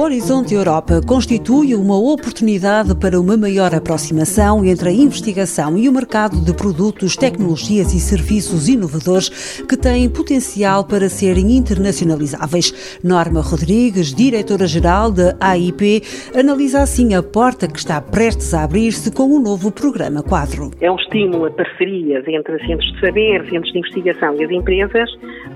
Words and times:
Horizonte 0.00 0.54
Europa 0.54 1.02
constitui 1.06 1.74
uma 1.74 1.98
oportunidade 1.98 2.98
para 2.98 3.20
uma 3.20 3.36
maior 3.36 3.74
aproximação 3.74 4.64
entre 4.64 4.88
a 4.88 4.92
investigação 4.92 5.76
e 5.76 5.90
o 5.90 5.92
mercado 5.92 6.42
de 6.42 6.56
produtos, 6.56 7.18
tecnologias 7.18 7.92
e 7.92 8.00
serviços 8.00 8.66
inovadores 8.66 9.60
que 9.68 9.76
têm 9.76 10.08
potencial 10.08 10.86
para 10.86 11.10
serem 11.10 11.54
internacionalizáveis. 11.54 12.98
Norma 13.04 13.42
Rodrigues, 13.42 14.14
diretora-geral 14.14 15.12
da 15.12 15.36
AIP, 15.38 16.00
analisa 16.34 16.80
assim 16.80 17.14
a 17.14 17.22
porta 17.22 17.68
que 17.68 17.78
está 17.78 18.00
prestes 18.00 18.54
a 18.54 18.64
abrir-se 18.64 19.12
com 19.12 19.24
o 19.24 19.38
novo 19.38 19.70
programa 19.70 20.22
quadro. 20.22 20.70
É 20.80 20.90
um 20.90 20.96
estímulo 20.96 21.44
a 21.44 21.50
parcerias 21.50 22.26
entre 22.26 22.58
centros 22.66 22.90
de 22.94 23.00
saber, 23.00 23.46
centros 23.50 23.70
de 23.70 23.78
investigação 23.80 24.34
e 24.36 24.44
as 24.44 24.50
empresas 24.50 25.10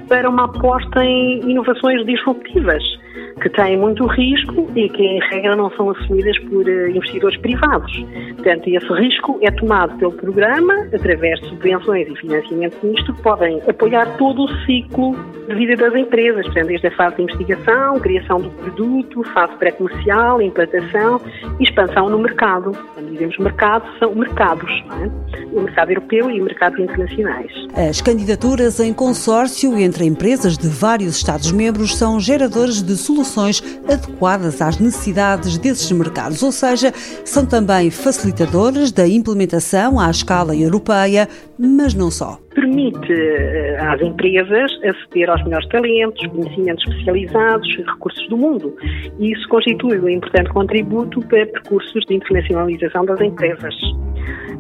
para 0.07 0.29
uma 0.29 0.45
aposta 0.45 1.03
em 1.03 1.41
inovações 1.51 2.05
disruptivas 2.05 2.83
que 3.41 3.49
têm 3.51 3.77
muito 3.77 4.07
risco 4.07 4.71
e 4.75 4.89
que, 4.89 5.03
em 5.03 5.21
regra, 5.31 5.57
não 5.57 5.71
são 5.73 5.91
assumidas 5.91 6.39
por 6.41 6.69
eh, 6.69 6.91
investidores 6.91 7.37
privados. 7.39 7.93
Portanto, 8.37 8.69
esse 8.69 8.93
risco 8.93 9.39
é 9.43 9.51
tomado 9.51 9.97
pelo 9.99 10.13
programa 10.13 10.75
através 10.95 11.41
de 11.41 11.49
subvenções 11.49 12.09
e 12.09 12.17
financiamento 12.17 12.77
misto 12.83 13.13
que 13.13 13.23
podem 13.23 13.61
apoiar 13.69 14.17
todo 14.17 14.45
o 14.45 14.49
ciclo 14.65 15.17
de 15.49 15.55
vida 15.55 15.77
das 15.77 15.95
empresas, 15.95 16.45
portanto, 16.47 16.67
desde 16.67 16.87
a 16.87 16.91
fase 16.93 17.17
de 17.17 17.23
investigação, 17.23 18.01
criação 18.01 18.41
do 18.41 18.51
produto, 18.51 19.23
fase 19.35 19.55
pré-comercial, 19.57 20.41
implantação 20.41 21.21
e 21.59 21.65
expansão 21.65 22.09
no 22.09 22.19
mercado. 22.19 22.73
Quando 22.95 23.11
dizemos 23.11 23.37
mercado, 23.39 23.85
são 23.99 24.15
mercados, 24.15 24.71
é? 25.03 25.47
o 25.53 25.63
mercado 25.63 25.91
europeu 25.91 26.31
e 26.31 26.41
mercados 26.41 26.79
internacionais. 26.79 27.51
As 27.75 28.01
candidaturas 28.01 28.81
em 28.81 28.93
consórcio 28.93 29.77
entre 29.79 30.05
empresas 30.05 30.57
de 30.57 30.69
vários 30.69 31.17
Estados-membros 31.17 31.97
são 31.97 32.21
geradores 32.21 32.83
de 32.83 32.97
soluções 32.97 33.24
adequadas 33.89 34.61
às 34.61 34.79
necessidades 34.79 35.59
desses 35.59 35.91
mercados, 35.93 36.43
ou 36.43 36.53
seja, 36.53 36.93
são 37.25 37.47
também 37.47 37.91
facilitadoras 37.91 38.93
da 38.93 39.07
implementação 39.07 39.99
à 39.99 40.11
escala 40.11 40.55
europeia, 40.55 41.29
mas 41.59 41.95
não 41.95 42.11
só 42.11 42.39
permite 42.55 43.13
eh, 43.13 43.77
às 43.81 44.01
empresas 44.01 44.71
aceder 44.83 45.29
aos 45.29 45.43
melhores 45.45 45.69
talentos, 45.69 46.27
conhecimentos 46.27 46.85
especializados 46.89 47.77
recursos 47.77 48.29
do 48.29 48.37
mundo. 48.37 48.75
E 49.19 49.33
isso 49.33 49.49
constitui 49.49 49.99
um 49.99 50.09
importante 50.09 50.51
contributo 50.51 51.21
para 51.29 51.47
percursos 51.47 52.05
de 52.07 52.15
internacionalização 52.15 53.05
das 53.05 53.21
empresas. 53.21 53.75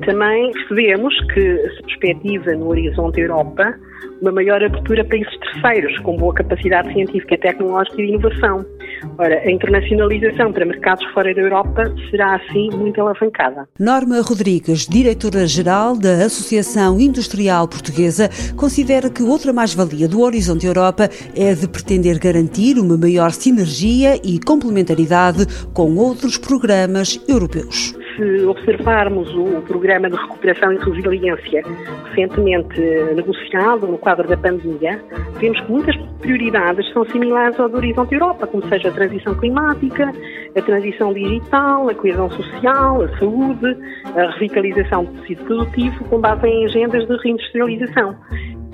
Também 0.04 0.52
percebemos 0.52 1.14
que 1.32 1.56
se 1.76 1.82
perspectiva 1.82 2.52
no 2.52 2.68
horizonte 2.68 3.20
Europa 3.20 3.74
uma 4.20 4.32
maior 4.32 4.62
abertura 4.62 5.02
a 5.02 5.04
países 5.04 5.32
terceiros, 5.38 5.98
com 6.00 6.16
boa 6.16 6.34
capacidade 6.34 6.92
científica, 6.92 7.36
tecnológica 7.36 8.00
e 8.00 8.06
de 8.06 8.12
inovação. 8.12 8.64
Ora, 9.18 9.38
a 9.38 9.50
internacionalização 9.50 10.52
para 10.52 10.64
mercados 10.64 11.04
fora 11.12 11.34
da 11.34 11.40
Europa 11.40 11.94
será 12.10 12.36
assim 12.36 12.70
muito 12.74 13.00
alavancada. 13.00 13.68
Norma 13.78 14.20
Rodrigues, 14.20 14.86
diretora-geral 14.86 15.96
da 15.96 16.24
Associação 16.24 16.98
Industrial 16.98 17.68
Portuguesa, 17.68 18.30
considera 18.56 19.10
que 19.10 19.22
outra 19.22 19.52
mais-valia 19.52 20.08
do 20.08 20.20
Horizonte 20.20 20.66
Europa 20.66 21.08
é 21.36 21.54
de 21.54 21.68
pretender 21.68 22.18
garantir 22.18 22.78
uma 22.78 22.96
maior 22.96 23.30
sinergia 23.30 24.16
e 24.24 24.38
complementaridade 24.40 25.46
com 25.72 25.96
outros 25.96 26.38
programas 26.38 27.20
europeus 27.28 27.94
se 28.16 28.44
observarmos 28.44 29.32
o 29.34 29.62
programa 29.62 30.08
de 30.08 30.16
recuperação 30.16 30.72
e 30.72 30.78
resiliência 30.78 31.62
recentemente 32.04 32.80
negociado 33.14 33.86
no 33.86 33.98
quadro 33.98 34.28
da 34.28 34.36
pandemia, 34.36 35.00
vemos 35.38 35.60
que 35.60 35.70
muitas 35.70 35.96
prioridades 36.20 36.90
são 36.92 37.04
similares 37.06 37.58
ao 37.58 37.68
do 37.68 37.76
Horizonte 37.76 38.14
Europa, 38.14 38.46
como 38.46 38.66
seja 38.68 38.88
a 38.88 38.92
transição 38.92 39.34
climática, 39.34 40.12
a 40.56 40.62
transição 40.62 41.12
digital, 41.12 41.88
a 41.88 41.94
coesão 41.94 42.30
social, 42.30 43.02
a 43.02 43.18
saúde, 43.18 43.76
a 44.16 44.30
revitalização 44.32 45.04
do 45.04 45.12
tecido 45.20 45.44
produtivo, 45.44 46.04
com 46.04 46.20
base 46.20 46.46
em 46.46 46.64
agendas 46.66 47.06
de 47.06 47.16
reindustrialização. 47.16 48.16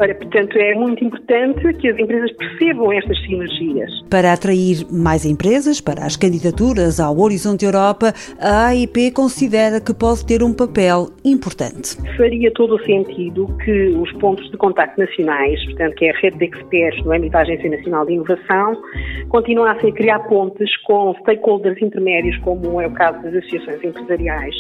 Ora, 0.01 0.15
portanto, 0.15 0.57
é 0.57 0.75
muito 0.75 1.05
importante 1.05 1.75
que 1.75 1.87
as 1.87 1.99
empresas 1.99 2.33
percebam 2.33 2.91
estas 2.91 3.21
sinergias. 3.21 3.91
Para 4.09 4.33
atrair 4.33 4.87
mais 4.91 5.27
empresas 5.27 5.79
para 5.79 6.07
as 6.07 6.17
candidaturas 6.17 6.99
ao 6.99 7.19
Horizonte 7.19 7.67
Europa, 7.67 8.15
a 8.41 8.69
AIP 8.69 9.11
considera 9.11 9.79
que 9.79 9.93
pode 9.93 10.25
ter 10.25 10.43
um 10.43 10.55
papel 10.55 11.11
importante. 11.23 11.99
Faria 12.17 12.51
todo 12.53 12.77
o 12.77 12.85
sentido 12.87 13.47
que 13.63 13.89
os 13.89 14.11
pontos 14.13 14.51
de 14.51 14.57
contacto 14.57 14.99
nacionais, 14.99 15.63
portanto, 15.67 15.95
que 15.97 16.07
é 16.07 16.13
a 16.13 16.19
rede 16.19 16.39
de 16.39 16.45
experts 16.47 17.05
no 17.05 17.13
âmbito 17.13 17.33
da 17.33 17.41
Agência 17.41 17.69
Nacional 17.69 18.07
de 18.07 18.15
Inovação, 18.15 18.83
continuassem 19.29 19.91
a 19.91 19.93
criar 19.93 20.21
pontes 20.21 20.75
com 20.85 21.15
stakeholders 21.21 21.81
intermédios, 21.83 22.39
como 22.39 22.81
é 22.81 22.87
o 22.87 22.93
caso 22.93 23.23
das 23.23 23.35
associações 23.35 23.85
empresariais, 23.85 24.55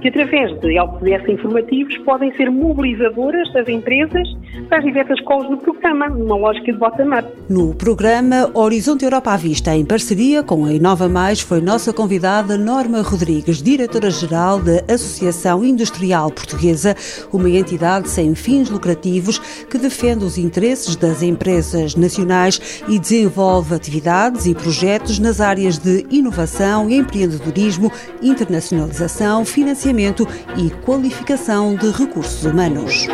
que 0.00 0.06
através 0.06 0.56
de 0.60 0.78
LPDS 0.78 1.28
informativos 1.28 1.98
podem 1.98 2.32
ser 2.36 2.48
mobilizadoras 2.48 3.52
das 3.52 3.68
empresas 3.68 4.28
para 4.68 4.83
diversas 4.84 5.20
calls 5.22 5.50
no 5.50 5.56
programa, 5.58 6.08
numa 6.08 6.36
lógica 6.36 6.72
de 6.72 6.78
bottom-up. 6.78 7.28
No 7.48 7.74
programa 7.74 8.50
Horizonte 8.54 9.04
Europa 9.04 9.32
à 9.32 9.36
Vista, 9.36 9.74
em 9.74 9.84
parceria 9.84 10.42
com 10.42 10.64
a 10.64 10.72
Inova 10.72 11.08
Mais, 11.08 11.40
foi 11.40 11.60
nossa 11.60 11.92
convidada 11.92 12.56
Norma 12.56 13.02
Rodrigues, 13.02 13.62
diretora-geral 13.62 14.60
da 14.60 14.82
Associação 14.92 15.64
Industrial 15.64 16.30
Portuguesa, 16.30 16.94
uma 17.32 17.50
entidade 17.50 18.08
sem 18.08 18.34
fins 18.34 18.70
lucrativos 18.70 19.38
que 19.68 19.78
defende 19.78 20.24
os 20.24 20.38
interesses 20.38 20.96
das 20.96 21.22
empresas 21.22 21.96
nacionais 21.96 22.84
e 22.88 22.98
desenvolve 22.98 23.74
atividades 23.74 24.46
e 24.46 24.54
projetos 24.54 25.18
nas 25.18 25.40
áreas 25.40 25.78
de 25.78 26.06
inovação, 26.10 26.88
empreendedorismo, 26.90 27.90
internacionalização, 28.22 29.44
financiamento 29.44 30.26
e 30.56 30.70
qualificação 30.84 31.74
de 31.74 31.90
recursos 31.90 32.44
humanos. 32.44 33.08